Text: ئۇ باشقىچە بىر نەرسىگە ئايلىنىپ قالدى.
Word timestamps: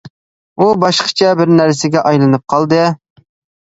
ئۇ 0.63 0.69
باشقىچە 0.85 1.35
بىر 1.43 1.53
نەرسىگە 1.61 2.05
ئايلىنىپ 2.07 2.51
قالدى. 2.53 2.85